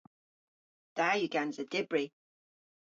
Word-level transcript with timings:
Da 0.97 1.07
yw 1.19 1.31
gansa 1.33 1.63
dybri! 1.71 2.05